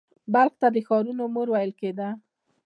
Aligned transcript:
بلخ 0.33 0.53
ته 0.61 0.67
د 0.75 0.77
ښارونو 0.87 1.23
مور 1.33 1.47
ویل 1.51 1.71
کیده 1.79 2.09